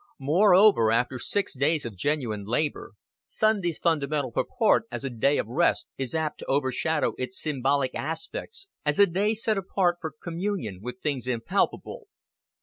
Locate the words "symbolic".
7.39-7.93